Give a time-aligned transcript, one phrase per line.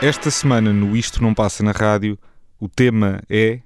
[0.00, 2.18] Esta semana no Isto Não Passa na Rádio,
[2.60, 3.60] o tema é.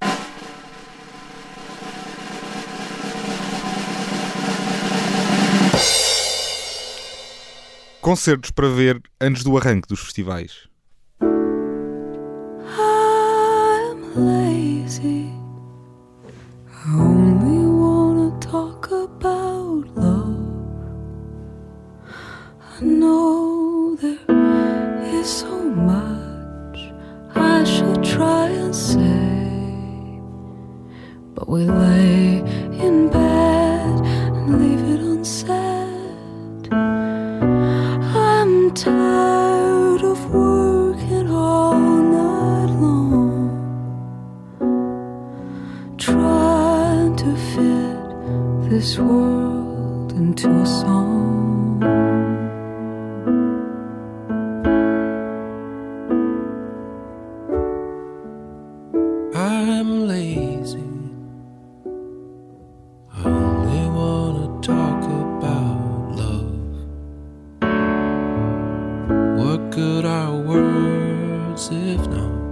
[8.01, 10.67] Concertos para ver antes do arranque dos festivais.
[14.17, 14.46] I'm.
[16.89, 20.37] I only wanna talk about love.
[22.07, 26.93] I know there is so much
[27.35, 30.21] I should try and say,
[31.35, 32.37] but we lay
[32.85, 35.66] in bed and leave it unsaid.
[48.77, 51.81] This world into a song.
[59.33, 60.91] I'm lazy.
[63.15, 65.79] I only wanna talk about
[66.21, 66.59] love.
[69.39, 72.46] What good are words if not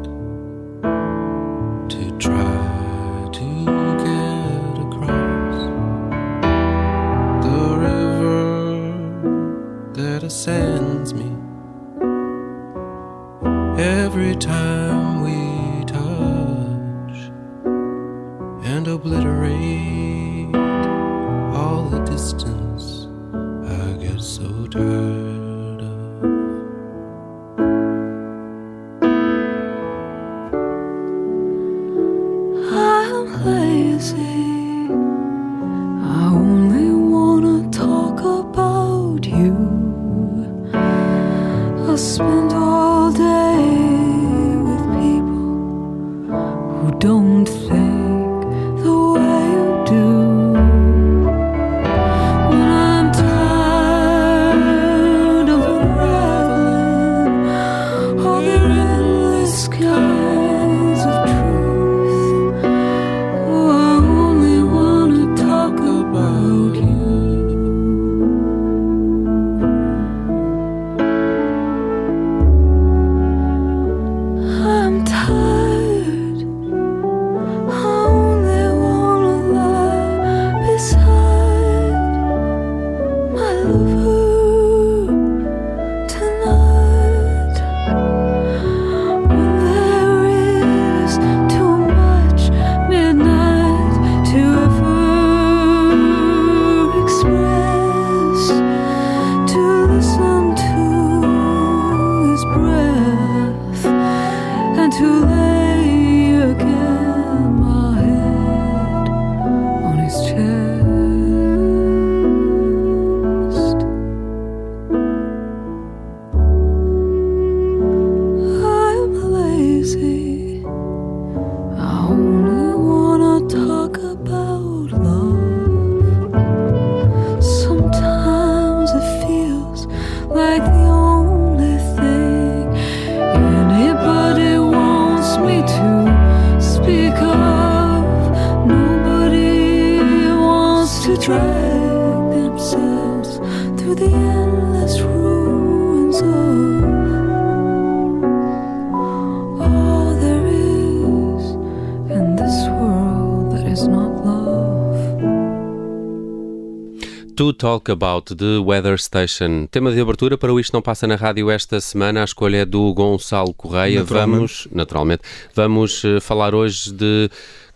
[157.65, 159.65] Talk About the Weather Station.
[159.71, 162.21] Tema de abertura para o Isto Não Passa na Rádio esta semana.
[162.21, 164.01] A escolha é do Gonçalo Correia.
[164.01, 164.37] Naturalmente.
[164.37, 165.21] Vamos, naturalmente,
[165.55, 167.27] vamos eh, falar hoje de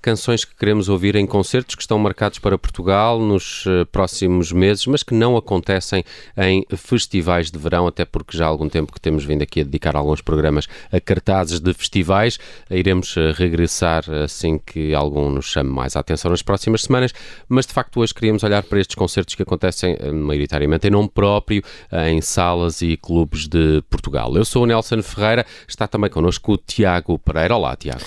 [0.01, 4.85] canções que queremos ouvir em concertos que estão marcados para Portugal nos eh, próximos meses,
[4.85, 6.03] mas que não acontecem
[6.37, 9.63] em festivais de verão, até porque já há algum tempo que temos vindo aqui a
[9.63, 12.39] dedicar alguns programas a cartazes de festivais.
[12.69, 17.13] Iremos eh, regressar assim que algum nos chame mais a atenção nas próximas semanas,
[17.47, 21.09] mas de facto hoje queríamos olhar para estes concertos que acontecem eh, maioritariamente em nome
[21.09, 24.35] próprio, eh, em salas e clubes de Portugal.
[24.35, 27.55] Eu sou o Nelson Ferreira, está também connosco o Tiago Pereira.
[27.55, 28.03] Olá, Tiago.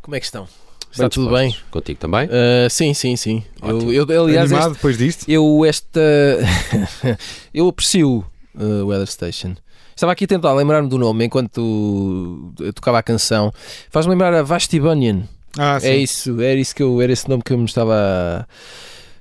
[0.00, 0.63] Como é que estão?
[0.94, 1.54] Está tudo bem?
[1.70, 2.26] Contigo também?
[2.28, 3.42] Uh, sim, sim, sim.
[3.60, 3.92] Ótimo.
[3.92, 5.28] Eu, eu, aliás, Animado este- depois disto?
[5.28, 6.00] eu esta.
[7.52, 8.24] eu aprecio
[8.54, 9.54] uh, Weather Station.
[9.94, 13.52] Estava aqui a tentar lembrar-me do nome enquanto eu tocava a canção.
[13.90, 15.22] Faz-me lembrar a Vashti Bunyan,
[15.58, 15.86] Ah, sim.
[15.88, 18.46] É isso, era isso que eu, era esse nome que eu me estava a...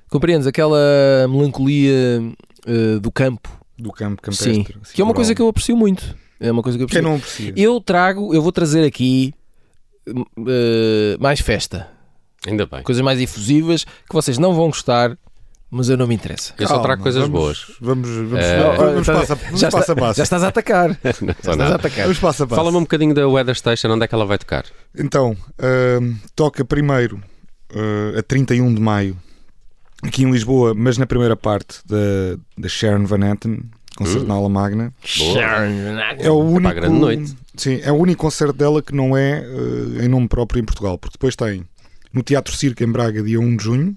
[0.10, 0.48] Compreendes?
[0.48, 0.78] Aquela
[1.30, 2.24] melancolia
[2.68, 4.54] eh, do campo, Do campo campestre.
[4.56, 5.14] sim, que é uma rural.
[5.16, 6.16] coisa que eu aprecio muito.
[6.40, 7.10] É uma coisa que eu Quem aprecio.
[7.12, 7.54] não aprecia?
[7.56, 9.34] Eu trago, eu vou trazer aqui
[10.08, 11.88] eh, mais festa,
[12.48, 12.84] Ainda bem.
[12.84, 15.18] coisas mais efusivas que vocês não vão gostar,
[15.70, 16.54] mas eu não me interessa.
[16.60, 17.66] Eu só Calma, trago coisas vamos- boas.
[17.82, 20.18] Vamos, vamos, Eh, vamos, vamos já- passo a- vamos já, passo a está- passo.
[20.18, 20.90] já estás a atacar.
[20.90, 21.76] Não Já sou estás a nada.
[21.76, 22.04] atacar.
[22.04, 22.56] Vamos passo a passo.
[22.60, 24.66] Fala-me um bocadinho da Weather Station, onde é que ela vai tocar?
[24.98, 27.22] Então, ahm, toca primeiro
[27.76, 29.18] ah, a 31 de maio
[30.04, 33.62] aqui em Lisboa, mas na primeira parte da, da Sharon Van Etten,
[33.96, 34.28] concerto Hum.
[34.28, 34.94] na Aula Magna.
[35.18, 35.42] Boa.
[36.20, 37.36] É o único, a grande noite.
[37.56, 40.98] Sim, é o único concerto dela que não é ah, em nome próprio em Portugal,
[40.98, 41.64] porque depois tem
[42.12, 43.96] no Teatro Circo em Braga, dia 1 de junho,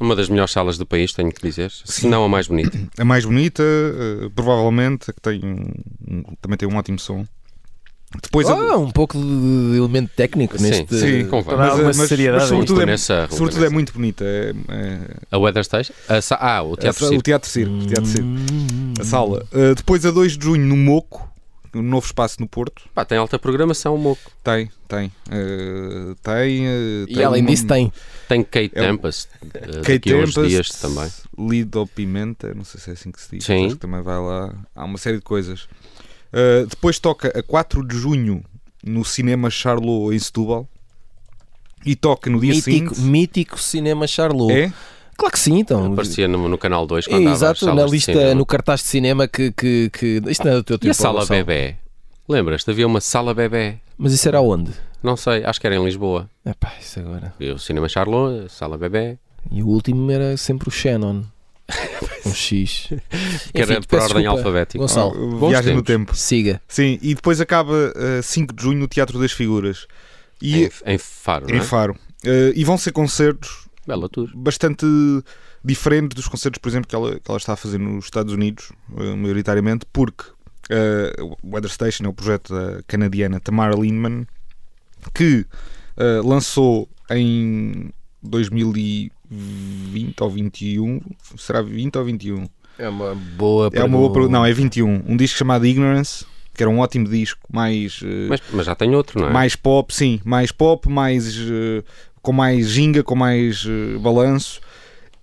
[0.00, 1.70] Uma das melhores salas do país, tenho que dizer.
[1.70, 2.76] Se não a mais bonita.
[2.98, 5.72] a mais bonita, ah, provavelmente, que tem um-
[6.08, 7.24] um- também tem um ótimo som.
[8.20, 10.98] Depois a- Ah, um pouco de elemento técnico Sim, neste.
[10.98, 11.56] sim, convém.
[11.56, 12.48] Mas, alguma mas- mas seriedade.
[12.48, 14.24] sobretudo Isto é- nessa- Sobretudo é muito bonita.
[14.24, 15.62] É, é- A Weather?
[16.08, 17.20] A sa- ah, o Teatro a- Circo.
[17.20, 17.74] o Teatro Circo.
[17.74, 18.26] o Teatro Circo.
[18.26, 18.94] Hum.
[19.00, 19.46] a sala.
[19.52, 21.30] Uh, depois, a 2 de junho, no Moco,
[21.74, 22.82] um novo espaço no Porto.
[22.94, 24.30] Pá, tem alta programação, moco.
[24.44, 25.06] Tem, tem.
[25.28, 26.66] Uh, tem.
[26.68, 27.92] uh, E tem além uma- disso tem.
[28.28, 29.28] Tem Kate É o- Tempest.
[29.54, 31.08] eh, Kate Tempest, dias também.
[31.38, 33.44] Lido Pimenta, não sei se é assim que se diz.
[33.44, 33.66] Sim.
[33.66, 34.54] Acho que também vai lá.
[34.76, 35.66] Há uma série de coisas.
[36.32, 38.42] Uh, depois toca a 4 de junho
[38.82, 40.68] no Cinema Charlot em Setúbal.
[41.84, 43.00] E toca no dia Mítico, seguinte.
[43.00, 44.52] mítico cinema Charlot.
[44.52, 44.72] É?
[45.16, 45.92] Claro que sim, então.
[45.92, 49.26] Aparecia no, no canal 2 É, quando exato, na de lista, no cartaz de cinema
[49.26, 49.50] que.
[49.52, 50.94] que, que isto não é do teu E a tempo.
[50.94, 51.74] sala bebê?
[52.28, 52.70] Lembras-te?
[52.70, 53.74] Havia uma sala bebê.
[53.98, 54.70] Mas isso era onde?
[55.02, 56.30] Não sei, acho que era em Lisboa.
[56.46, 57.34] Epá, isso agora.
[57.40, 59.18] E o Cinema Charlot, a sala bebê.
[59.50, 61.24] E o último era sempre o Shannon.
[62.26, 62.88] Um X.
[63.52, 64.38] Que era Enfim, por ordem desculpa.
[64.38, 64.78] alfabética.
[64.78, 65.38] Gonçalo.
[65.38, 66.14] Bons Viagem no tempo.
[66.16, 66.60] Siga.
[66.68, 69.86] Sim, e depois acaba uh, 5 de junho no Teatro das Figuras.
[70.40, 71.62] E, Em, em Faro, não em é?
[71.62, 71.94] Faro.
[72.24, 74.30] Uh, e vão ser concertos Bela tour.
[74.34, 74.86] bastante
[75.64, 78.70] diferentes dos concertos, por exemplo, que ela, que ela está a fazer nos Estados Unidos,
[78.92, 80.24] uh, maioritariamente, porque
[80.70, 84.26] uh, o Weather Station é o projeto da canadiana Tamara Lindman,
[85.14, 85.44] que
[85.96, 87.90] uh, lançou em
[89.32, 91.00] 2020 ou 21,
[91.36, 92.48] será 20 ou 21?
[92.78, 94.32] É uma boa É uma boa pergunta.
[94.32, 95.04] Não, é 21.
[95.06, 96.24] Um disco chamado Ignorance,
[96.54, 99.32] que era um ótimo disco, mais, uh, Mas, mas já tem outro, não é?
[99.32, 101.82] mais pop, sim, mais pop, mais uh,
[102.20, 104.60] com mais ginga, com mais uh, balanço.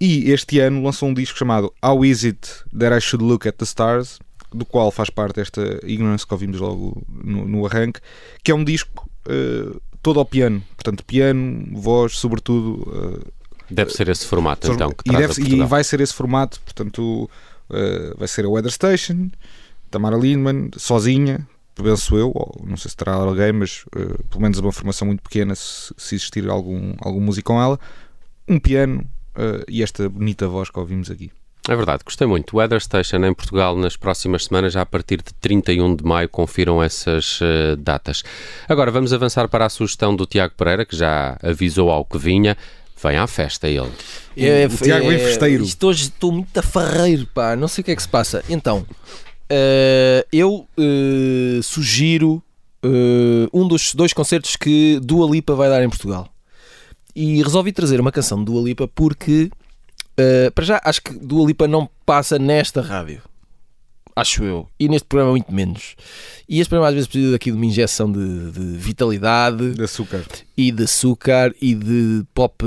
[0.02, 3.56] E este ano lançou um disco chamado How Is It That I Should Look at
[3.56, 4.20] the Stars,
[4.54, 8.00] do qual faz parte esta Ignorance que ouvimos logo no, no arranque,
[8.44, 12.84] que é um disco uh, todo ao piano, portanto, piano, voz, sobretudo.
[12.88, 13.39] uh,
[13.70, 17.30] Deve ser esse formato, só- então, que e, deve- e vai ser esse formato, portanto,
[17.70, 19.30] uh, vai ser a Weather Station,
[19.92, 24.58] Tamara Lindman, sozinha, penso eu, ou não sei se terá alguém, mas uh, pelo menos
[24.60, 27.80] uma formação muito pequena, se, se existir algum, algum músico com ela,
[28.48, 29.02] um piano
[29.36, 31.32] uh, e esta bonita voz que ouvimos aqui.
[31.68, 32.58] É verdade, gostei muito.
[32.58, 36.82] Weather Station em Portugal nas próximas semanas, já a partir de 31 de maio, confiram
[36.82, 38.24] essas eh, datas.
[38.68, 42.58] Agora vamos avançar para a sugestão do Tiago Pereira, que já avisou ao que vinha.
[43.02, 43.90] Vem à festa ele.
[44.36, 45.64] É, O Tiago é, é festeiro.
[45.64, 47.56] Isto hoje estou muito a farreiro, pá.
[47.56, 48.44] Não sei o que é que se passa.
[48.50, 48.86] Então,
[49.50, 52.44] eh, eu eh, sugiro
[52.84, 56.30] eh, um dos dois concertos que Dua Lipa vai dar em Portugal.
[57.16, 59.50] E resolvi trazer uma canção de Dua Lipa porque,
[60.54, 63.22] para já, acho que Dua Lipa não passa nesta rádio.
[64.20, 64.68] Acho eu.
[64.80, 65.96] E neste programa, muito menos.
[66.48, 70.24] E este programa às vezes precisa aqui de uma injeção de, de vitalidade De açúcar.
[70.58, 72.66] e de açúcar e de pop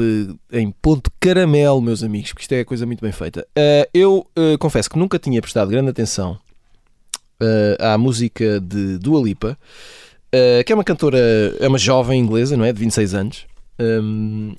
[0.53, 3.47] em ponto caramelo, meus amigos, porque isto é coisa muito bem feita.
[3.51, 6.39] Uh, eu uh, confesso que nunca tinha prestado grande atenção
[7.41, 9.59] uh, à música de Dua Lipa,
[10.65, 11.19] que é uma cantora,
[11.61, 12.73] é uma jovem inglesa, não é?
[12.73, 13.47] De 26 anos.
[13.79, 14.55] Um,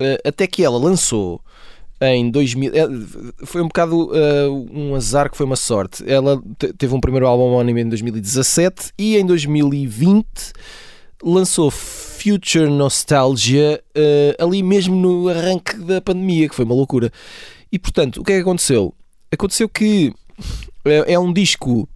[0.00, 1.40] uh, até que ela lançou
[2.00, 6.72] em 2000 é, foi um bocado uh, um azar que foi uma sorte ela te-
[6.72, 10.26] teve um primeiro álbum homónimo em 2017 e em 2020
[11.22, 17.10] lançou Future Nostalgia uh, ali mesmo no arranque da pandemia, que foi uma loucura.
[17.70, 18.94] E portanto, o que é que aconteceu?
[19.32, 20.12] Aconteceu que
[20.84, 21.88] é, é um disco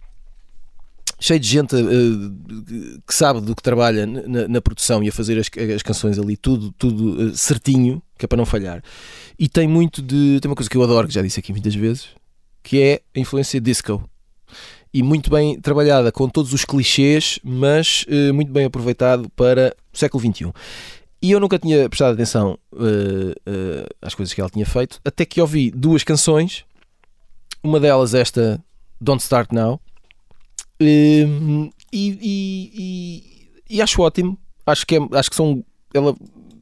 [1.19, 5.37] cheio de gente uh, que sabe do que trabalha na, na produção e a fazer
[5.37, 8.81] as, as canções ali, tudo, tudo uh, certinho, que é para não falhar.
[9.37, 10.39] E tem muito de.
[10.41, 12.07] Tem uma coisa que eu adoro, que já disse aqui muitas vezes,
[12.63, 14.03] que é a influência disco
[14.93, 19.97] e muito bem trabalhada com todos os clichês, mas eh, muito bem aproveitado para o
[19.97, 20.51] século XXI.
[21.21, 22.57] E eu nunca tinha prestado atenção
[24.01, 26.65] às coisas que ela tinha feito, até que ouvi duas canções,
[27.61, 28.59] uma delas esta
[28.99, 29.79] Don't Start Now,
[30.79, 31.25] eh,
[31.91, 33.23] e, e-
[33.69, 36.15] e- acho ótimo, acho que, é- acho que são, ela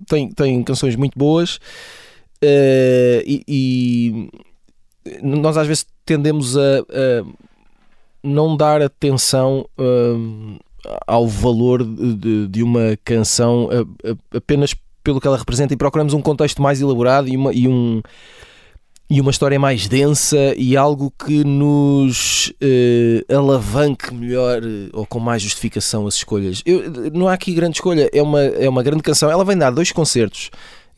[0.08, 1.60] tem, tem canções muito boas
[2.42, 4.30] eh, e, e
[5.22, 7.26] nós às vezes tendemos a, a
[8.24, 10.58] não dar atenção hum,
[11.06, 15.78] ao valor de, de- de uma canção a- a- apenas pelo que ela representa e
[15.78, 18.02] procuramos um contexto mais elaborado e, uma, e um
[19.10, 25.20] e uma história mais densa e algo que nos eh, alavanque melhor eh, ou com
[25.20, 26.62] mais justificação as escolhas.
[26.66, 29.30] Eu- não há aqui grande escolha, é uma, é uma grande canção.
[29.32, 30.50] Ela vem dar dois concertos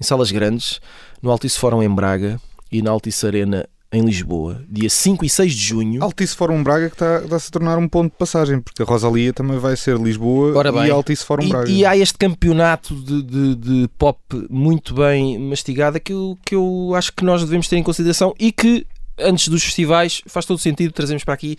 [0.02, 0.80] em salas grandes,
[1.22, 2.40] no Altice Fórum em Braga
[2.72, 6.04] e na Altice Arena em Lisboa, dia 5 e 6 de junho.
[6.04, 9.58] Altice Fórum Braga que está, a tornar um ponto de passagem, porque a Rosalia também
[9.58, 11.70] vai ser Lisboa bem, e Altice Fórum E, Braga.
[11.70, 14.20] e há este campeonato de, de- de pop
[14.50, 18.52] muito bem mastigado que eu, que eu acho que nós devemos ter em consideração e
[18.52, 18.86] que
[19.20, 21.58] antes dos festivais faz todo sentido trazermos para aqui.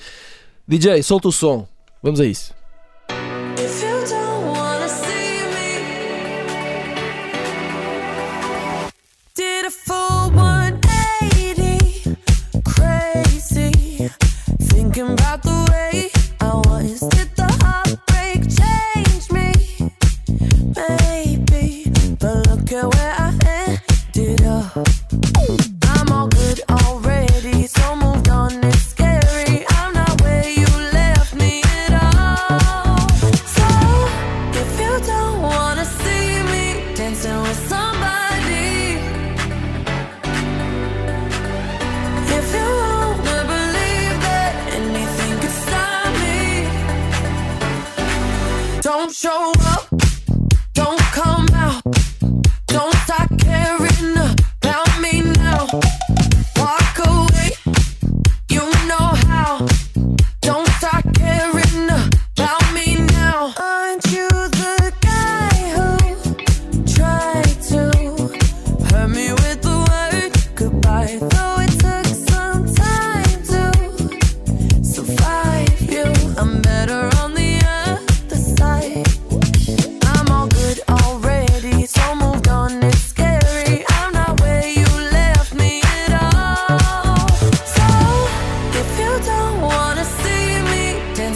[0.69, 1.67] DJ, solta o som.
[2.01, 2.55] Vamos a isso.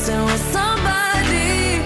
[0.06, 1.80] Dancing with somebody,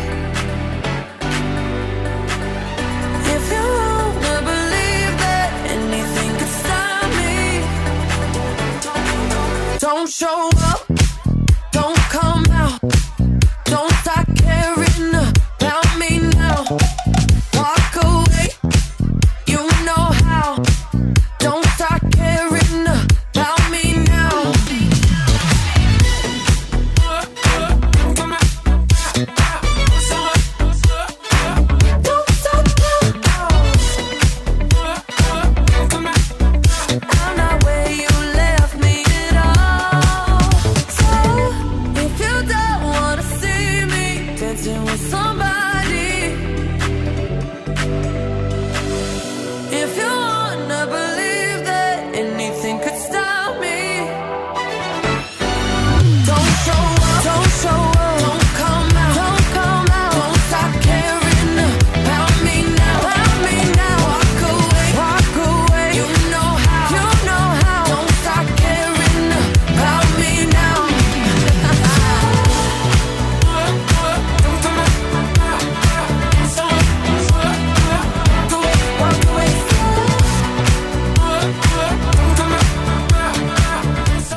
[3.34, 7.38] if you wanna believe that anything could stop me,
[9.78, 10.67] don't show up,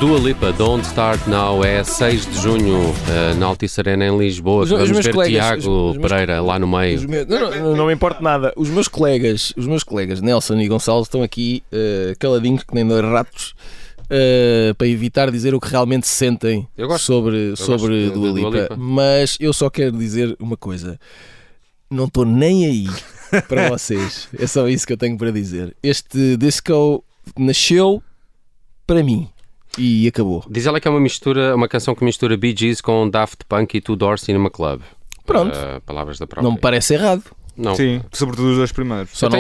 [0.02, 4.64] Dua Lipa, Don't Start Now, é 6 de junho eh, na Altice Arena em Lisboa.
[4.64, 7.08] Os- os Vamos meus ver colegas, Tiago os- os meus- Pereira lá no Os meio.
[7.10, 8.52] meus- não, não, não me importa nada.
[8.58, 12.86] Os meus colegas, os meus colegas Nelson e Gonçalo estão aqui eh, caladinhos que nem
[12.88, 13.54] dois ratos
[14.10, 18.42] eh, para evitar dizer o que realmente sentem Eu sobre, sobre gosto de- Dua de
[18.42, 18.62] Dua Lipa.
[18.64, 18.76] Lipa.
[18.78, 21.00] Mas eu só quero dizer uma coisa.
[21.92, 22.88] Não estou nem aí
[23.48, 24.28] para vocês.
[24.38, 25.76] É só isso que eu tenho para dizer.
[25.84, 27.04] Este disco
[27.38, 28.02] nasceu
[28.88, 29.30] para mim
[29.78, 30.44] e acabou.
[30.50, 33.76] Diz ela que é uma mistura, uma canção que mistura Bee Gees com Daft Punk
[33.76, 34.82] e Two Door Cinema Club.
[35.26, 35.58] Pronto.
[35.58, 36.44] Eh, palavras da própria.
[36.44, 37.24] Não me parece errado.
[37.62, 37.76] Não.
[37.76, 39.10] Sim, sobretudo os dois primeiros.
[39.14, 39.40] Só, não,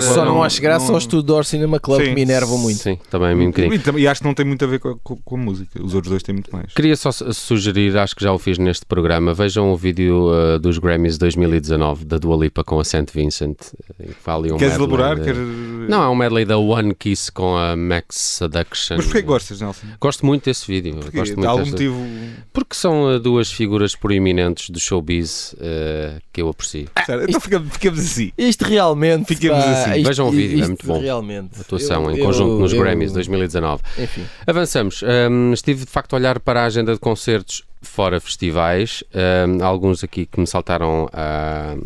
[0.00, 2.08] só, não não- acho graça não- aos Tudor Cinema Club Sim.
[2.08, 2.78] que me enervam muito.
[2.78, 3.98] Sim, também um bocadinho.
[3.98, 5.82] E, e acho que não tem muito a ver com a, com- com a música.
[5.82, 6.72] Os outros dois têm muito mais.
[6.74, 10.58] Queria só su- sugerir, acho que já o fiz neste programa, vejam o vídeo uh,
[10.58, 13.06] dos Grammys 2019 da Dua Lipa com a St.
[13.14, 13.56] Vincent.
[13.98, 15.16] eh, vale um Queres medley elaborar?
[15.16, 15.38] de- Queres
[15.88, 18.96] Não, é um medley da One Kiss com a Max Seduction.
[18.96, 19.86] Mas porquê que gostas, Nelson?
[20.00, 20.96] Gosto muito desse vídeo.
[20.96, 21.16] Porquê?
[21.18, 21.96] Gosto Há muito algum motivo.
[22.52, 26.88] Porque são uh, duas figuras proeminentes do showbiz uh, que eu aprecio.
[27.04, 28.32] Sério, Então ficamos, ficamos assim.
[28.36, 29.26] Isto realmente.
[29.34, 29.90] Ficamos pá, assim.
[29.96, 31.00] isto- Vejam o vídeo, é muito bom.
[31.00, 31.60] Realmente.
[31.60, 33.82] Atuação Eu- em conjunto eu- nos eu- Grammys 2019.
[33.98, 34.24] Enfim.
[34.46, 35.02] Avançamos.
[35.02, 39.02] Um, estive de facto a olhar para a agenda de concertos fora festivais.
[39.14, 41.76] Um, alguns aqui que me saltaram ah,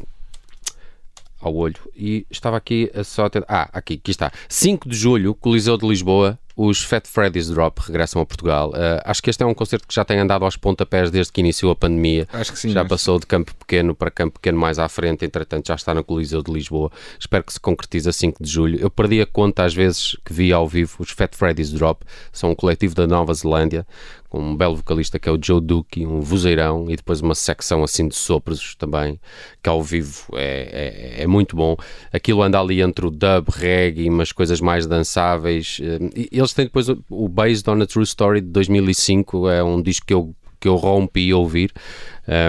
[1.40, 1.76] ao olho.
[1.96, 3.28] E estava aqui a só.
[3.48, 4.30] Ah, aqui, aqui está.
[4.48, 6.38] 5 de julho, Coliseu de Lisboa.
[6.62, 8.72] Os Fat Freddy's Drop regressam a Portugal.
[8.74, 11.40] Ah, acho que este é um concerto que já tem andado aos pontapés desde que
[11.40, 12.28] iniciou a pandemia.
[12.30, 12.68] Acho que sim.
[12.68, 15.94] já mas- passou de campo pequeno para campo pequeno mais à frente, entretanto já está
[15.94, 16.92] no Coliseu de Lisboa.
[17.18, 18.78] Espero que se concretize a 5 de julho.
[18.78, 22.50] Eu perdi a conta às vezes que vi ao vivo os Fat Freddy's Drop, são
[22.50, 23.86] um coletivo da Nova Zelândia,
[24.30, 27.82] com um belo vocalista que é o Joe Duke, um vozeirão e depois uma secção
[27.84, 29.20] assim de sopros também,
[29.62, 31.76] que ao vivo é, é, é muito bom.
[32.12, 35.78] Aquilo anda ali entre o dub, reggae, umas coisas mais dançáveis.
[35.82, 39.62] Eh, e Eles têm depois o- o Based on a True Story de 2005, é
[39.62, 41.72] um disco que eu que eu rompi a ouvir.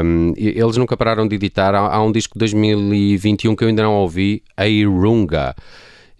[0.04, 1.74] Um, e eles nunca pararam de editar.
[1.74, 5.56] Há, há um disco de 2021 que eu ainda não ouvi, a Irunga.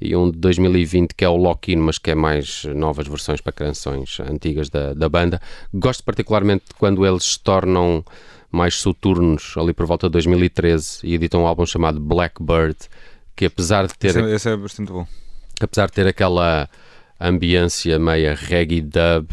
[0.02, 3.52] E um de 2020 que é o Lock-In, mas que é mais novas versões para
[3.52, 5.40] canções antigas da, da banda.
[5.74, 8.04] Gosto particularmente quando eles se tornam
[8.52, 12.76] mais soturnos, ali por volta de 2013, e editam um álbum chamado Blackbird,
[13.36, 15.08] que apesar de ter Esse é, esse é bastante bom.
[15.62, 16.68] apesar de ter aquela
[17.20, 19.30] ambiência meia reggae dub,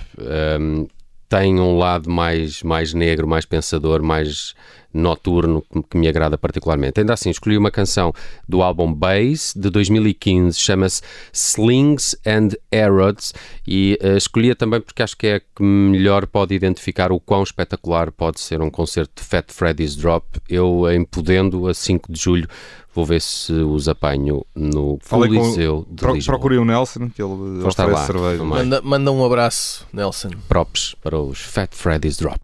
[0.60, 0.87] um,
[1.28, 4.54] tem um lado mais, mais negro, mais pensador, mais
[4.92, 7.00] noturno, que, me agrada particularmente.
[7.00, 8.12] Ainda assim, escolhi uma canção
[8.49, 11.02] do álbum Bass, de 2015, chama-se
[11.33, 13.33] Slings and Arrows,
[13.66, 17.42] e eh, escolhi-a também porque acho que é a que melhor pode identificar o quão
[17.42, 20.25] espetacular pode ser um concerto de Fat Freddy's Drop.
[20.49, 22.49] Eu, em Podendo, a 5 de julho,
[22.95, 26.37] vou ver se os apanho no Falei com- Coliseu de Pro, Lisboa.
[26.38, 28.42] procurei o Nelson, que ele Vou estar lá cerveja.
[28.42, 30.30] Manda, manda um abraço, Nelson.
[30.49, 32.38] props para os Fat Freddy's Drop.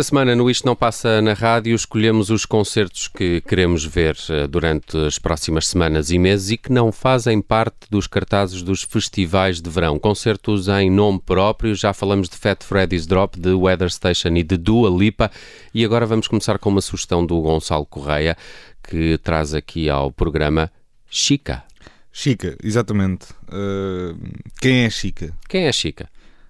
[0.00, 4.46] Esta semana no Isto Não Passa na Rádio escolhemos os concertos que queremos ver eh,
[4.46, 9.60] durante as próximas semanas e meses e que não fazem parte dos cartazes dos festivais
[9.60, 9.98] de verão.
[9.98, 14.56] Concertos em nome próprio, já falamos de Fat Freddy's Drop, de Weather Station e de
[14.56, 15.30] Dua Lipa
[15.74, 18.38] e agora vamos começar com uma sugestão do Gonçalo Correia
[18.82, 20.72] que traz aqui ao programa
[21.10, 21.62] Chica.
[22.10, 23.26] Chica, exatamente.
[23.52, 24.18] Uh,
[24.62, 25.36] quem é Chica?
[25.46, 26.08] Quem é Chica?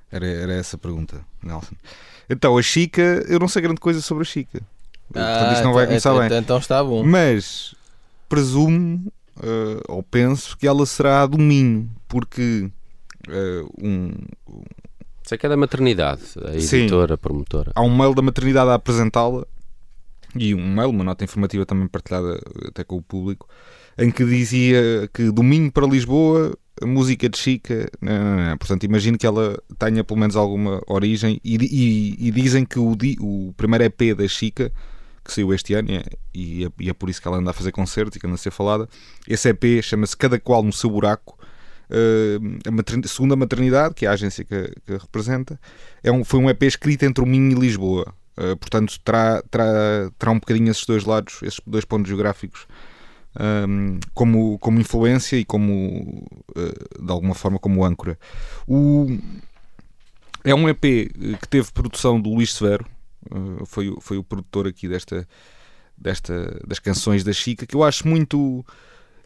[0.09, 1.75] Era, era essa a pergunta, Nelson.
[2.31, 4.63] Então, a Chica, eu não sei grande coisa sobre a Chica.
[5.13, 6.39] Portanto, isto não vai começar então, bem.
[6.39, 7.03] Então está bom.
[7.05, 7.75] Mas
[8.29, 9.13] presumo,
[9.43, 12.71] eh, ou penso, que ela será do Minho, porque
[13.29, 14.13] eh, um-
[15.25, 16.79] Sei que é da maternidade, a Sim.
[16.83, 17.73] editora, a promotora.
[17.75, 19.45] há um mail da maternidade a apresentá-la
[20.35, 23.49] e um mail, uma nota informativa também partilhada até com o público,
[23.99, 28.57] em que dizia que do Minho para Lisboa música de Chica, não, não, não.
[28.59, 32.97] portanto imagino que ela tenha pelo menos alguma origem e, e- e dizem que o,
[33.21, 34.73] o primeiro EP da Chica
[35.25, 37.51] que saiu este ano e é, e é- e é por isso que ela anda
[37.51, 38.89] a fazer concertos e que anda a ser falada
[39.29, 41.39] esse EP chama-se Cada Qual no Seu Buraco
[41.93, 45.59] Uh, a matern- segundo a maternidade, que é a agência que, que representa,
[46.05, 48.15] é um, foi um EP escrito entre o Minho e Lisboa.
[48.39, 52.69] Uh, portanto, terá, terá, terá um bocadinho esses dois lados, esses dois pontos geográficos,
[53.39, 56.25] um, como, como influência e como,
[56.57, 58.19] uh, de alguma forma, como âncora.
[58.67, 59.07] O,
[60.45, 62.87] é um EP que teve produção do Luís Severo,
[63.31, 65.29] uh, foi, foi o produtor aqui desta,
[65.97, 68.65] desta, das canções da Chica, que eu acho muito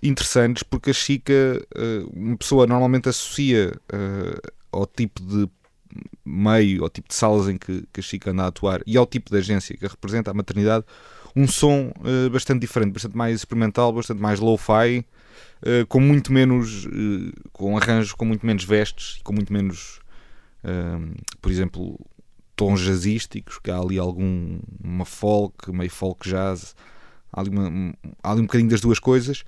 [0.02, 1.32] interessantes porque a Chica,
[1.74, 5.48] eh, uma pessoa normalmente associa eh, ao tipo de
[6.24, 9.06] meio, ao tipo de salas em que, que a Chica anda a atuar e ao
[9.06, 10.84] tipo de agência que a representa, a maternidade,
[11.36, 15.04] um som eh, bastante diferente, bastante mais experimental, bastante mais low-fi,
[15.62, 20.00] eh, com muito menos, eh, com arranjos com muito menos vestes, com muito menos,
[21.42, 21.98] por exemplo,
[22.56, 26.74] tons jazzísticos, que há ali algum, uma folk, meio folk jazz,
[27.30, 27.92] há ali, uma- um-
[28.22, 29.44] há ali um bocadinho das duas coisas,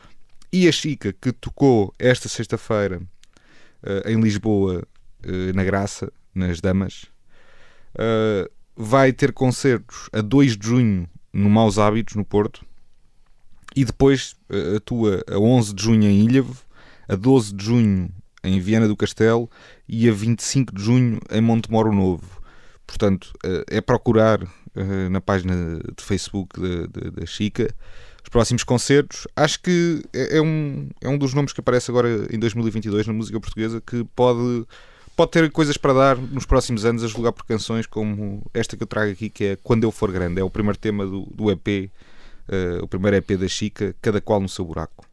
[0.53, 3.01] e a Chica, que tocou esta sexta-feira
[4.05, 4.83] em Lisboa,
[5.55, 7.07] na Graça, nas Damas,
[8.77, 12.65] vai ter concertos a 2 de junho no Maus Hábitos, no Porto,
[13.75, 16.57] e depois eh, atua a 11 de junho em Ilhavo,
[17.07, 18.11] a 12 de junho
[18.43, 19.51] em Viana do Castelo
[19.87, 22.41] e a 25 de junho em Montemoro Novo.
[22.87, 24.43] Portanto, eh, é procurar
[24.75, 26.59] eh, na página de Facebook
[27.13, 27.69] da Chica
[28.23, 29.29] os próximos concertos.
[29.37, 33.13] Acho que é, é um, é um dos nomes que aparece agora em 2022 na
[33.13, 34.67] música portuguesa que pode,
[35.17, 38.83] pode ter coisas para dar nos próximos anos a julgar por canções como esta que
[38.83, 40.41] eu trago aqui, que é Quando Eu For Grande.
[40.41, 41.91] É o primeiro tema do, do EP,
[42.49, 45.07] eh, o primeiro EP da Chica, Cada Qual no Seu Buraco.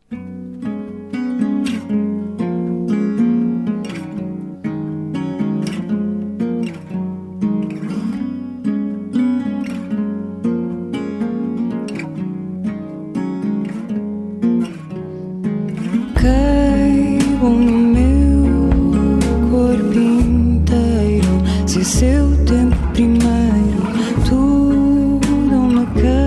[21.83, 23.83] O seu tempo primeiro,
[24.29, 26.23] tudo me cairá.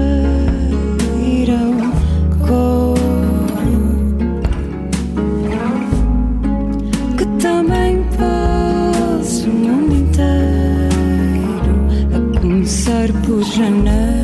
[7.17, 11.75] Que também passo o mundo inteiro
[12.15, 14.16] a começar por janeiro.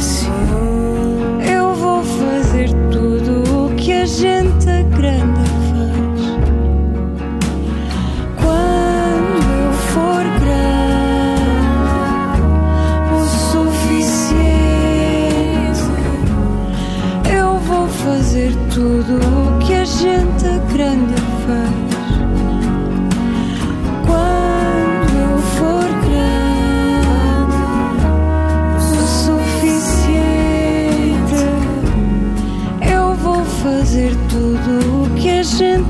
[0.00, 0.67] silencioso.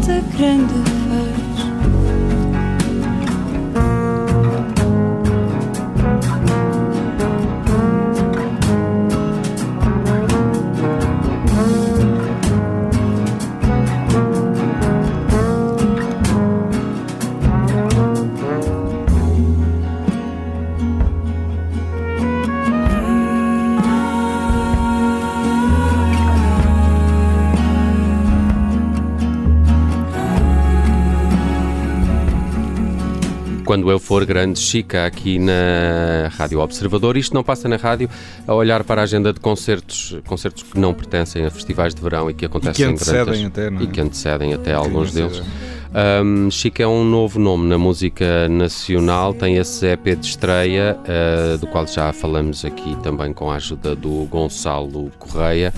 [0.08, 0.87] Gente grande
[33.88, 37.16] Quando eu for grande, Chica, aqui na Rádio Observador.
[37.16, 38.10] Isto não passa na rádio
[38.46, 42.28] a olhar para a agenda de concertos, concertos que não pertencem a festivais de verão
[42.28, 43.84] e que E acontecem que em antecedem grandes- até, não é?
[43.84, 45.42] e que antecedem até alguns deles.
[46.22, 51.56] Um, Chica é um novo nome na música nacional, tem esse EP de estreia, uh,
[51.56, 55.72] do qual já falamos aqui também com a ajuda do Gonçalo Correia.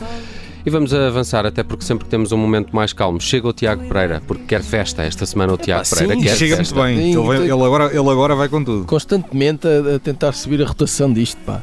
[0.65, 3.87] E vamos avançar, até porque sempre que temos um momento mais calmo, chega o Tiago
[3.89, 5.03] Pereira, porque quer festa.
[5.03, 6.75] Esta semana o Tiago sim, Pereira E quer chega festa.
[6.75, 7.13] muito bem.
[7.15, 8.85] Sim, Ele, agora, ele agora vai com tudo.
[8.85, 11.63] constantemente a, a tentar subir a rotação disto, pá.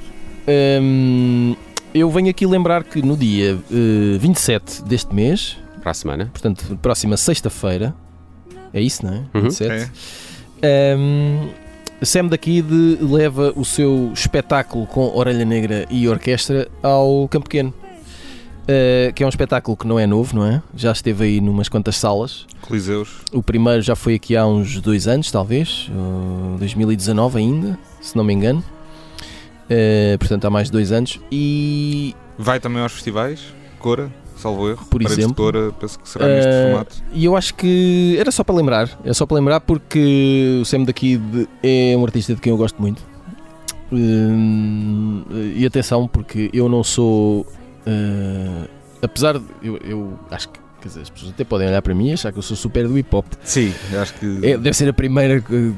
[0.81, 1.55] Hum,
[1.93, 6.29] eu venho aqui lembrar que no dia eh, 27 deste mês, Para a semana.
[6.31, 7.93] portanto, próxima sexta-feira,
[8.73, 9.17] é isso, não é?
[9.35, 9.43] Uhum.
[9.43, 9.91] 27.
[10.97, 11.49] Hum,
[12.01, 12.67] Sam da Kid
[13.01, 17.73] leva o seu espetáculo com Orelha Negra e orquestra ao Campo Pequeno.
[18.69, 20.61] Uh, que é um espetáculo que não é novo, não é?
[20.75, 22.45] Já esteve aí numas quantas salas.
[22.61, 23.09] Coliseus.
[23.31, 28.23] O primeiro já foi aqui há uns dois anos, talvez, uh, 2019 ainda, se não
[28.25, 28.61] me engano.
[29.69, 31.19] Uh, portanto, há mais de dois anos.
[31.31, 33.41] E Vai também aos festivais.
[33.79, 34.85] Cora, salvo erro.
[34.89, 35.35] Por exemplo.
[35.35, 36.95] Cora, penso que será neste Eh, formato.
[37.13, 40.83] E eu acho que era só para lembrar, é só para lembrar porque o Sam
[40.83, 43.01] da Kid é um artista de quem eu gosto muito.
[43.91, 45.23] Hum,
[45.55, 47.45] e atenção, porque eu não sou.
[47.87, 48.67] Eh,
[49.01, 49.45] apesar de.
[49.63, 50.59] Eu, eu acho que.
[50.79, 52.87] Quer dizer, as pessoas até podem olhar para mim e achar que eu sou super
[52.87, 53.25] do hip hop.
[53.43, 55.71] Sim, acho que É, deve ser a primeira eh,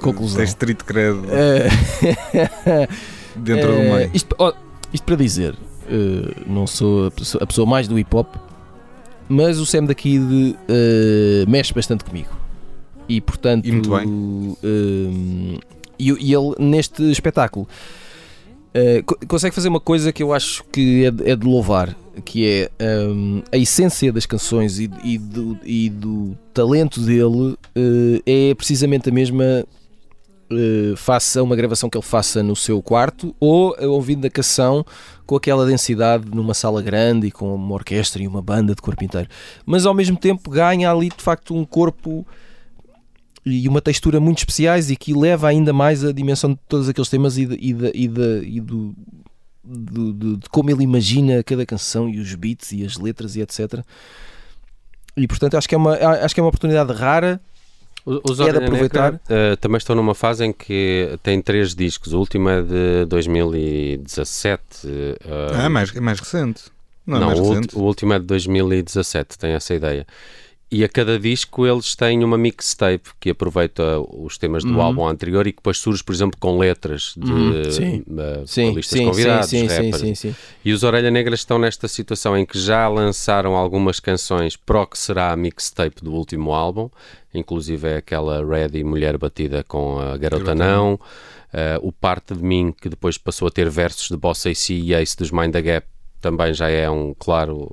[0.00, 0.36] conclusão.
[0.36, 1.68] tens street cred Eh,
[3.34, 4.10] dentro do eh, meio.
[4.14, 4.52] Isto, ó,
[4.92, 5.56] isto para dizer,
[6.46, 8.32] não sou a pessoa, a pessoa mais do hip hop,
[9.28, 12.30] mas o Sam da Kid eh, mexe bastante comigo.
[13.08, 13.66] E portanto.
[13.66, 14.58] E muito
[15.98, 17.68] e, e ele, neste espetáculo,
[18.74, 21.96] eh, co- consegue fazer uma coisa que eu acho que é de, é de louvar,
[22.24, 28.50] que é eh, a essência das canções e, e do, e do talento dele eh,
[28.50, 29.64] é precisamente a mesma
[30.96, 34.84] faça uma gravação que ele faça no seu quarto ou ouvindo a canção
[35.26, 39.02] com aquela densidade numa sala grande e com uma orquestra e uma banda de corpo
[39.02, 39.28] inteiro.
[39.66, 42.24] Mas ao mesmo tempo ganha ali de facto um corpo
[43.46, 47.08] e uma textura muito especiais e que leva ainda mais a dimensão de todos aqueles
[47.08, 48.94] temas e, de, e, de, e, de, e do,
[49.62, 53.40] do- do- de como ele imagina cada canção e os beats e as letras e
[53.42, 53.80] etc.
[55.16, 57.40] E portanto acho que é uma, acho que é uma oportunidade rara
[58.06, 59.12] Os É de aproveitar.
[59.12, 62.12] Negra, eh, também estão numa fase em que tem três discos.
[62.12, 64.62] O último é de 2017.
[64.86, 65.16] eh,
[65.54, 66.64] Ah, é mais, mais recente.
[67.06, 67.76] Não, não, é mais o, recente.
[67.76, 70.06] o último é de 2017, tem essa ideia.
[70.74, 74.82] E a cada disco eles têm uma mixtape que aproveita os temas do Uhum.
[74.82, 78.04] álbum anterior e que depois surge, por exemplo, com letras de Uhum, sim.
[78.18, 80.34] eh, Sim, sim, convidados, sim.
[80.64, 84.86] E os Orelha Negra estão nesta situação em que já lançaram algumas canções para o
[84.88, 86.90] que será a mixtape do último álbum,
[87.32, 90.98] inclusive é aquela Ready Mulher Batida com a Garota Garota Não,
[91.52, 94.92] eh, o Parte de Mim, que depois passou a ter versos de Bossa AC e
[94.92, 95.86] Ace dos Mind the Gap,
[96.20, 97.72] também já é um claro.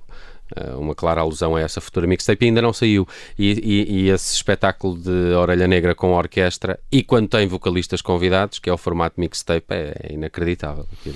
[0.56, 3.08] Eh, Uma clara alusão a essa futura mixtape e ainda não saiu.
[3.38, 8.60] E, e- e esse espetáculo de Orelha Negra com orquestra, e quando tem vocalistas convidados,
[8.60, 10.86] que é o formato mixtape, é, é inacreditável.
[11.00, 11.16] Aquilo.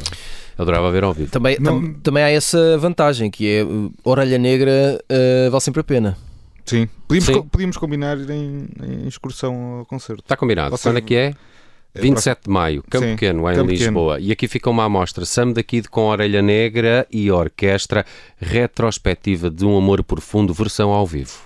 [0.57, 1.31] Eu adorava ver ao vivo.
[1.31, 4.99] Também, Não- tam- também há essa vantagem que é uh, Orelha Negra
[5.47, 6.17] uh, vale sempre a pena.
[6.65, 6.87] Sim.
[7.07, 7.33] Podíamos, Sim.
[7.33, 10.23] co- podíamos combinar em, em excursão ao concerto.
[10.23, 10.75] Está combinado.
[10.79, 11.33] Quando é que é?
[11.95, 14.19] É 27 de maio, Campo Sim, Pequeno, em Campo Lisboa.
[14.19, 15.23] E aqui fica uma amostra.
[15.25, 18.05] Sam da Kid com Orelha Negra e Orquestra,
[18.37, 21.39] retrospectiva de um amor profundo, versão ao vivo.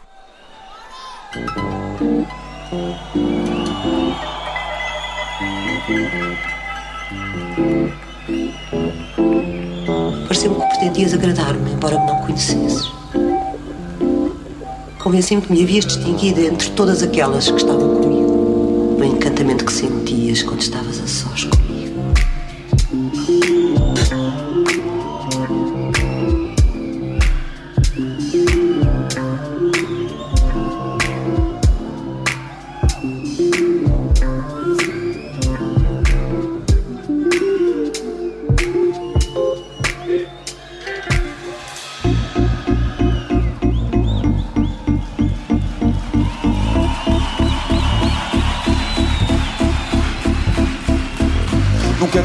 [10.28, 12.92] Pareceu-me que pretendias agradar-me, embora me não conhecesses.
[15.00, 18.18] Convenci-me que me havias distinguido entre todas aquelas que estavam comigo,
[19.00, 21.68] no encantamento que sentias quando estavas a sós comigo.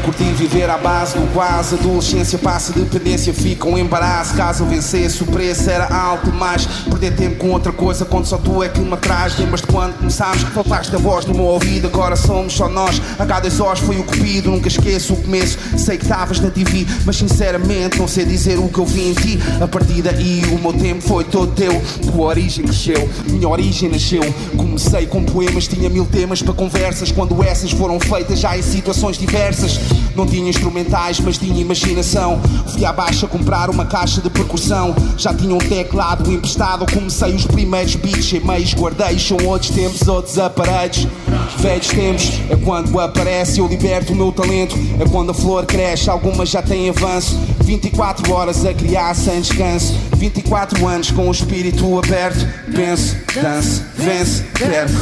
[0.05, 1.75] Curti viver à base do quase.
[1.75, 4.35] Adolescência passa, dependência fica um embaraço.
[4.35, 6.65] Caso eu vencesse, o preço era alto demais.
[6.65, 9.37] Perder tempo com outra coisa quando só tu é que me atrás.
[9.39, 10.43] Lembras-te quando começámos?
[10.43, 13.01] Faltaste a voz no meu ouvido, agora somos só nós.
[13.19, 15.57] H2Os foi o cupido, nunca esqueço o começo.
[15.77, 19.13] Sei que estavas na TV, mas sinceramente não sei dizer o que eu vi em
[19.13, 19.39] ti.
[19.59, 21.81] A partir daí o meu tempo foi todo teu.
[22.03, 24.21] Tua origem cresceu, minha origem nasceu.
[24.55, 27.11] Comecei com poemas, tinha mil temas para conversas.
[27.11, 29.79] Quando essas foram feitas já em situações diversas.
[30.15, 32.39] Não tinha instrumentais, mas tinha imaginação.
[32.67, 34.95] Fui à baixa comprar uma caixa de percussão.
[35.17, 36.85] Já tinha um teclado emprestado.
[36.91, 39.19] Comecei os primeiros beats em meios guardei.
[39.19, 41.07] São outros tempos, outros aparelhos.
[41.57, 43.59] Velhos tempos é quando aparece.
[43.59, 44.75] Eu liberto o meu talento.
[44.99, 46.09] É quando a flor cresce.
[46.09, 47.37] Algumas já têm avanço.
[47.63, 49.93] 24 horas a criar sem descanso.
[50.15, 52.47] 24 anos com o espírito aberto.
[52.73, 54.93] Penso, danço, vence, perco.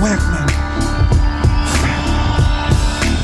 [0.00, 0.45] Whack, man.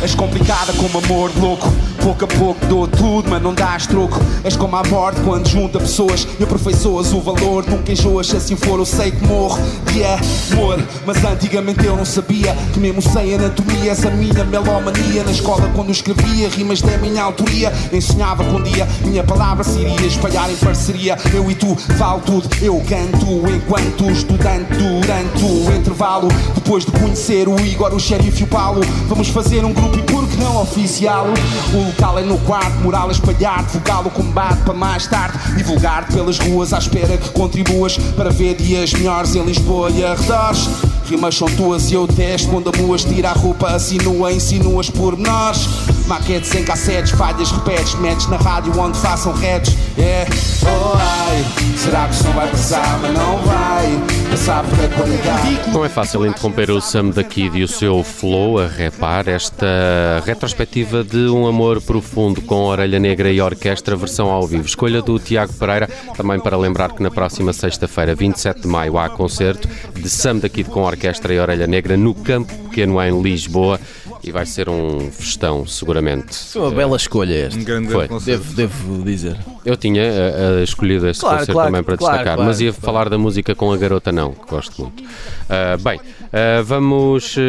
[0.02, 1.72] És complicada como amor louco.
[2.02, 4.20] Pouco a pouco dou tudo, mas não dás troco.
[4.42, 7.64] És como a morte quando junta pessoas e aperfeiçoas o valor.
[7.68, 9.60] Nunca enjoas, se assim for, eu sei que morro.
[9.94, 10.18] É
[10.52, 15.22] amor, mas antigamente eu não sabia que mesmo sem anatomia és a minha melomania.
[15.22, 19.78] Na escola, quando escrevia rimas da minha autoria, ensinava que um dia minha palavra se
[19.78, 21.16] iria espalhar em parceria.
[21.32, 26.28] Eu e tu, vale tudo, eu canto enquanto estudante durante o intervalo.
[26.54, 30.62] Depois de conhecer o Igor, o xerife e o Paulo, vamos fazer um grupo não
[30.62, 31.26] oficial?
[31.74, 36.06] O local é no quarto, moral a espalhar, divulgar o combate para mais tarde, divulgar
[36.08, 40.68] pelas ruas à espera que contribuas para ver dias melhores em Lisboa e arredores.
[41.06, 45.18] Rimas são tuas e eu testo quando a muas tira a roupa, assinua, insinuas por
[45.18, 45.68] nós.
[46.12, 49.74] Maquetes em cassetes, falhas, repetes, metes na rádio onde façam redes.
[49.96, 50.26] É,
[50.62, 51.42] oh ai,
[51.78, 52.98] será que vai passar?
[53.00, 53.98] Mas não vai
[54.30, 54.62] passar
[54.94, 55.70] qualidade.
[55.72, 60.22] Não é fácil interromper o Sam da Kid e o seu flow a repar esta
[60.26, 64.66] retrospectiva de um amor profundo com Orelha Negra e Orquestra versão ao vivo.
[64.66, 69.08] Escolha do Tiago Pereira, também para lembrar que na próxima sexta-feira, 27 de maio, há
[69.08, 73.80] concerto de Sam da Kid com Orquestra e Orelha Negra no Campo Pequeno em Lisboa
[74.22, 76.34] e vai ser um festão, seguramente.
[76.34, 77.58] Foi uma bela escolha esta.
[77.58, 78.08] Um grande Foi.
[78.20, 79.36] Devo, devo dizer.
[79.64, 82.60] Eu tinha uh, uh, escolhido esse Claro, concerto claro, também para claro, destacar, claro, mas
[82.60, 82.84] ia claro.
[82.84, 85.02] falar da música com a garota não, que gosto muito.
[85.02, 87.40] Uh, bem, uh, vamos uh,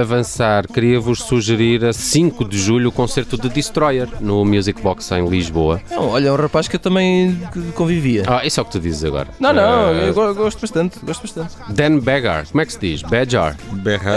[0.00, 0.66] avançar.
[0.66, 5.80] Queria-vos sugerir a 5 de julho o concerto de Destroyer no Music Box em Lisboa.
[5.90, 7.40] Não, olha, é um rapaz que eu também
[7.74, 8.24] convivia.
[8.26, 9.28] Ah, isso é o que tu dizes agora.
[9.38, 11.54] Não, não, Uh, eu go- gosto bastante, gosto bastante.
[11.68, 13.02] Dan Begar, como é que se diz?
[13.02, 13.56] Bejar.
[13.72, 14.12] Berra,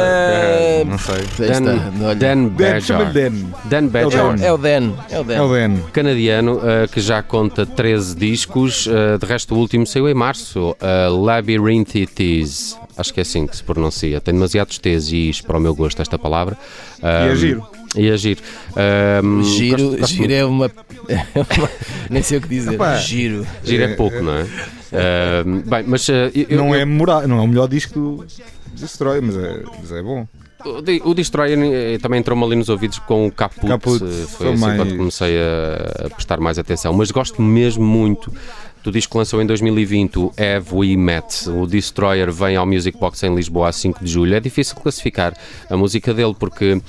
[0.85, 1.47] não sei.
[1.47, 2.15] Dan.
[2.15, 3.13] Dan Bejar.
[3.13, 3.31] Dan.
[3.65, 4.39] Dan É Bejar.
[4.41, 5.33] é o Dan, é o Dan.
[5.35, 5.77] É o Dan.
[5.91, 10.71] canadiano uh, que já conta 13 discos, uh, de resto o último saiu em março,
[10.79, 15.57] uh, Labyrinthitis, acho que é assim que se pronuncia, tem demasiados T's e I's para
[15.57, 16.57] o meu gosto esta palavra.
[17.01, 17.65] E é Um, giro.
[17.97, 18.41] E é giro.
[19.23, 20.65] Um, Giro, gosto- gosto giro é uma,
[21.09, 21.25] é
[21.57, 21.69] uma-
[22.09, 22.73] Nem sei o que dizer.
[22.75, 22.95] Epá.
[22.95, 23.45] Giro.
[23.63, 24.43] Giro é pouco, não é?
[25.45, 26.85] Um, bem, mas uh, eu- Não eu- é,
[27.27, 28.25] não é o melhor disco do
[28.73, 30.25] Destroy, mas é, mas é bom.
[31.05, 34.47] O, Destroyer eh, também entrou-me ali nos ouvidos com o Caput, Caput, eh, foi foi
[34.53, 36.93] assim mais- quando comecei a, a prestar mais atenção.
[36.93, 38.31] Mas gosto mesmo muito
[38.83, 41.49] do disco que lançou em 2020, o Have We Met.
[41.49, 44.35] O Destroyer vem ao Music Box em Lisboa a 5 de julho.
[44.35, 45.33] É difícil classificar
[45.69, 46.81] a música dele porque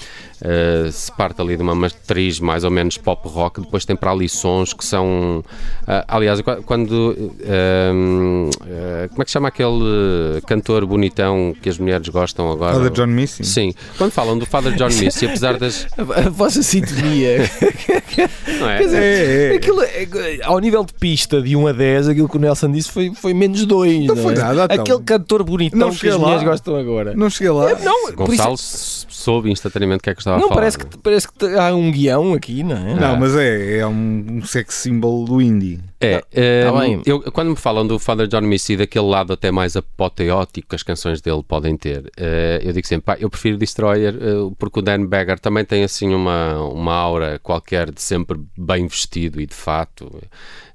[0.44, 4.10] eh, se parte ali de uma matriz mais ou menos pop rock, depois tem para
[4.12, 5.42] ali sons que são.
[5.86, 7.32] ah, aliás, qu- quando.
[7.40, 12.74] eh, como é que se chama aquele cantor bonitão que as mulheres gostam agora?
[12.74, 13.42] Father John Missing.
[13.44, 15.86] Sim, quando falam do Father John Missy, apesar das.
[16.14, 17.38] A, vossa sintonia.
[18.60, 18.78] Não é?
[18.78, 19.56] Quer dizer, É, é.
[19.56, 22.90] Aquilo, é- ao nível de pista de 1 a 10, aquilo que o Nelson disse
[22.90, 24.06] foi, foi menos 2.
[24.06, 24.82] Não foi nada, então.
[24.82, 26.18] Aquele cantor bonitão Não que as lá.
[26.20, 27.14] mulheres gostam agora.
[27.14, 27.70] Não cheguei lá.
[27.82, 30.54] Não, por Gonçalo isso- soube instantaneamente o que é que estava não a falar.
[30.60, 32.94] parece, que, parece que há um guião aqui, não é?
[32.94, 35.80] Não, mas é, é um, sex symbol do indie.
[36.00, 37.00] É, eh, Tá bem.
[37.06, 40.82] eu, quando me falam do Father John Missy, daquele lado até mais apoteótico que as
[40.82, 44.82] canções dele podem ter, eh, eu digo sempre, pá, eu prefiro Destroyer, eh, porque o
[44.82, 49.54] Dan Beggar também tem assim uma, uma aura qualquer de sempre bem vestido e de
[49.54, 50.10] fato,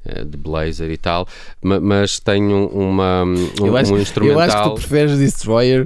[0.05, 1.28] eh, de blazer e tal,
[1.62, 3.36] ma- mas tem um, uma, um,
[3.68, 4.39] eu, acho, um eu instrumental.
[4.41, 5.86] acho que tu preferes Destroyer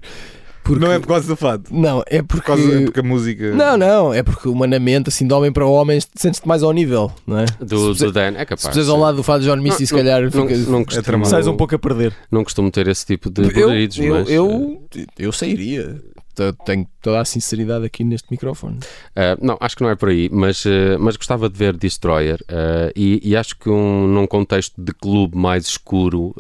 [0.64, 0.84] porque.
[0.86, 1.64] Não é por causa do fado.
[1.72, 2.48] Não, é Por porque.
[2.48, 3.52] causa, é porque a música.
[3.54, 7.40] Não, não, é porque humanamente, assim, de homem para homem, sentes-te mais ao nível, não
[7.40, 7.46] é?
[7.60, 8.62] do, se, do Dan, é capaz.
[8.62, 11.04] se puseres ao lado do Fado John Missy, se Não, calhar não, ficas- não costumo,
[11.04, 11.30] tramado.
[11.30, 12.14] sais um pouco a perder.
[12.32, 14.82] não costumo ter esse tipo de Eu, poderidos, eu, mas, eh, eu,
[15.20, 16.02] eu sairia.
[16.66, 18.78] Tenho toda a sinceridade aqui neste microfone.
[18.78, 22.40] Uh, não, acho que não é por aí, mas, uh, mas gostava de ver Destroyer
[22.44, 26.34] uh, e, e acho que um, num contexto de clube mais escuro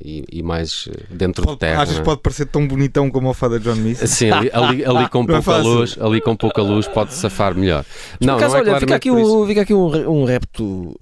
[0.00, 1.82] e, e mais dentro Pode, de terra.
[1.82, 3.98] achas que pode parecer tão bonitão como o Fada John Miss?
[3.98, 5.70] Sim, ali, ali, ali com Não é pouca fácil.
[5.70, 7.84] luz, ali com pouca luz pode safar melhor.
[8.20, 10.94] Não, Por acaso, não é olha, fica aqui, um, fica aqui um, um repto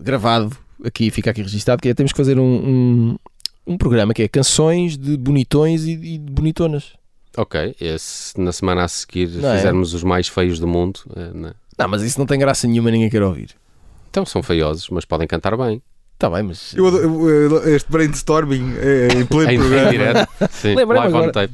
[0.00, 3.18] gravado, aqui, fica aqui registado, que é temos que fazer um, um,
[3.70, 6.92] um programa que é canções de bonitões e, e de bonitonas.
[7.36, 9.56] Ok, esse, na semana a seguir Não é?
[9.56, 11.00] fizermos os mais feios do mundo.
[11.10, 11.52] uh, né?
[11.78, 13.50] Não, mas isso não tem graça nenhuma, ninguém quer ouvir.
[14.10, 15.80] Então são feiosos, mas podem cantar bem.
[16.14, 16.74] Está bem, mas.
[16.74, 20.28] Eu adoro- eu- este brainstorming é em pleno Em, em programa.
[20.98, 21.50] on agora.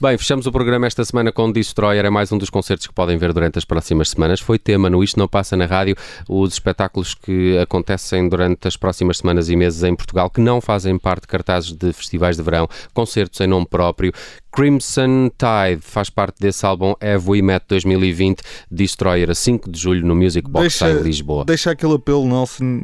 [0.00, 2.04] Bem, fechamos o programa esta semana com Destroyer.
[2.04, 4.38] É mais um dos concertos que podem ver durante as próximas semanas.
[4.38, 5.96] Foi tema no Isto Não Passa na Rádio,
[6.28, 10.96] os espetáculos que acontecem durante as próximas semanas e meses em Portugal, que não fazem
[10.96, 14.12] parte de cartazes de festivais de verão, concertos em nome próprio.
[14.52, 18.40] Crimson Tide faz parte desse álbum Have We Met 2020,
[18.70, 21.44] Destroyer, a 5 de julho no Music Box em Lisboa.
[21.44, 22.82] deixa aquele apelo, Nelson.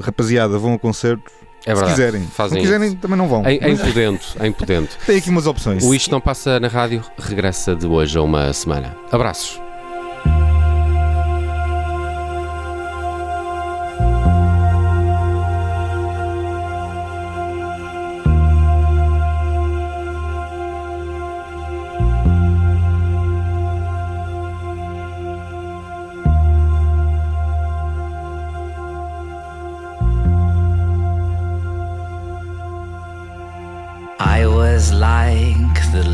[0.00, 1.47] Rapaziada, vão a concertos.
[1.66, 1.90] É se verdade.
[1.90, 2.22] quiserem.
[2.22, 3.46] Se Fazem não quiserem, também não vão.
[3.46, 4.96] Em, Mas Podento, em Podento.
[5.04, 5.84] Tem aqui umas opções.
[5.84, 8.96] O Isto Não Passa na Rádio regressa de hoje a uma semana.
[9.10, 9.60] Abraços.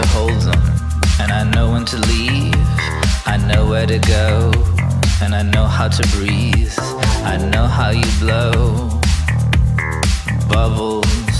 [0.00, 0.62] To hold them,
[1.20, 2.54] and I know when to leave.
[3.24, 4.52] I know where to go,
[5.22, 6.76] and I know how to breathe.
[7.32, 8.90] I know how you blow
[10.50, 11.38] bubbles.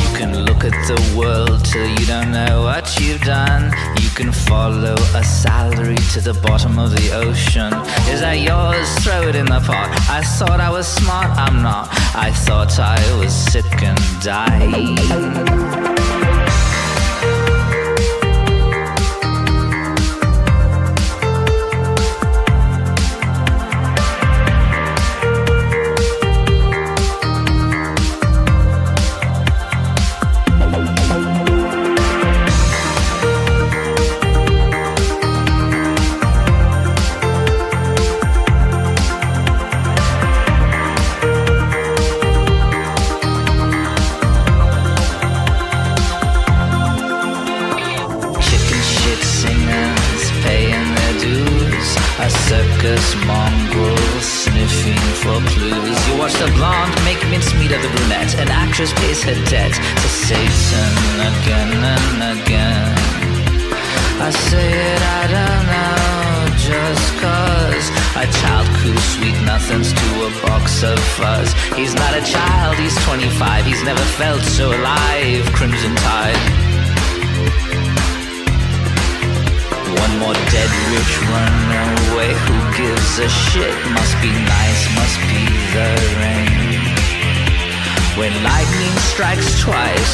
[0.00, 2.66] You can look at the world till you don't know
[3.00, 3.72] you've done.
[4.00, 7.72] You can follow a salary to the bottom of the ocean.
[8.12, 8.88] Is that yours?
[9.04, 9.88] Throw it in the pot.
[10.10, 11.88] I thought I was smart, I'm not.
[12.14, 15.89] I thought I was sick and dying.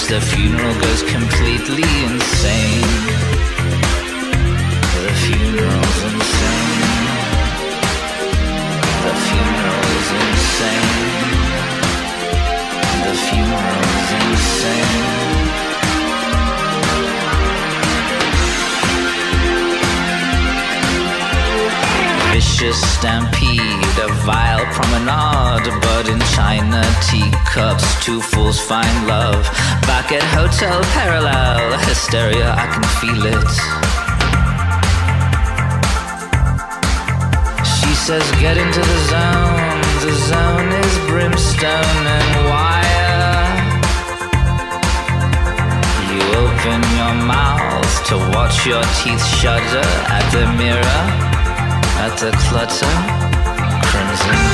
[0.09, 2.25] The funeral goes completely insane.
[26.47, 29.42] minor teacups, two fools find love.
[29.90, 33.53] Back at Hotel Parallel, hysteria, I can feel it.
[37.76, 43.42] She says, Get into the zone, the zone is brimstone and wire.
[46.11, 49.88] You open your mouth to watch your teeth shudder
[50.18, 51.01] at the mirror,
[52.07, 52.94] at the clutter,
[53.90, 54.45] crimson.